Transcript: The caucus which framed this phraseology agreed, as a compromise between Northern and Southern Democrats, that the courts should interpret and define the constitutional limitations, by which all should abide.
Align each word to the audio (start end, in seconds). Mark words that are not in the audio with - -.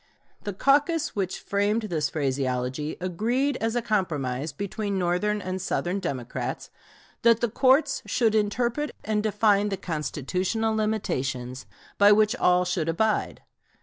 The 0.45 0.53
caucus 0.53 1.15
which 1.15 1.37
framed 1.39 1.83
this 1.83 2.09
phraseology 2.09 2.97
agreed, 2.99 3.55
as 3.57 3.75
a 3.75 3.83
compromise 3.83 4.51
between 4.51 4.97
Northern 4.97 5.39
and 5.43 5.61
Southern 5.61 5.99
Democrats, 5.99 6.71
that 7.21 7.39
the 7.39 7.47
courts 7.51 8.01
should 8.07 8.33
interpret 8.33 8.95
and 9.03 9.21
define 9.21 9.69
the 9.69 9.77
constitutional 9.77 10.75
limitations, 10.75 11.67
by 11.99 12.11
which 12.13 12.35
all 12.37 12.65
should 12.65 12.89
abide. 12.89 13.43